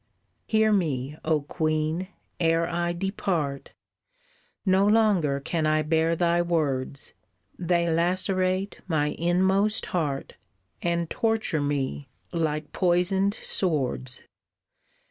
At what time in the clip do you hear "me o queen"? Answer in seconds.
0.73-2.07